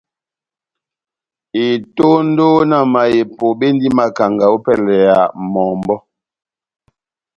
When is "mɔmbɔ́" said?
5.51-5.97